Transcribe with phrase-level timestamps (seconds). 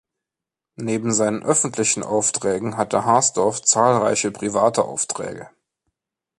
[0.77, 5.51] Neben seinen öffentlichen Aufträgen hatte Harsdorff zahlreiche private Aufträge.